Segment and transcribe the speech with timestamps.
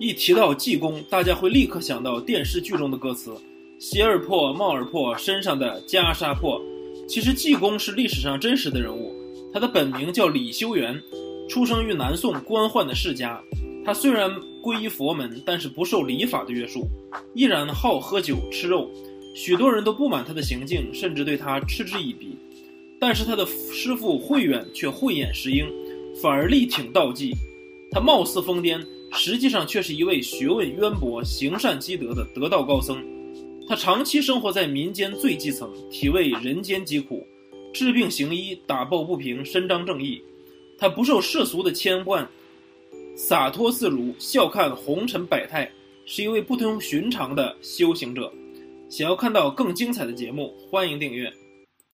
[0.00, 3.34] 一提到济公，大家会立刻想到电视剧中的歌词
[3.78, 6.58] ：“鞋儿破，帽儿破，身上的袈裟破。”
[7.06, 9.14] 其实济公是历史上真实的人物，
[9.52, 10.98] 他的本名叫李修缘，
[11.50, 13.38] 出生于南宋官宦的世家。
[13.84, 14.30] 他虽然
[14.62, 16.88] 皈依佛门，但是不受礼法的约束，
[17.34, 18.90] 依然好喝酒吃肉。
[19.34, 22.34] 许多人都不满他的行径，甚至对他嗤之以鼻。
[22.98, 25.66] 但是他的师傅慧远却慧眼识英，
[26.22, 27.34] 反而力挺道济。
[27.90, 28.82] 他貌似疯癫。
[29.12, 33.02] 实际上却是一位学问渊博、行善积德的得道高僧。
[33.68, 37.26] 他长期生活在民间最基层，体味人间疾苦，
[37.72, 40.20] 治病行医，打抱不平，伸张正义。
[40.78, 42.26] 他不受世俗的牵绊，
[43.14, 45.70] 洒脱自如，笑看红尘百态，
[46.06, 48.32] 是一位不同寻常的修行者。
[48.88, 51.32] 想要看到更精彩的节目，欢迎订阅。